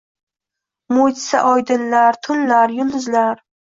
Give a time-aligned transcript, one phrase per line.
[0.95, 3.51] Mo‘’jiza– oydinlar, tunlar, yulduzlar…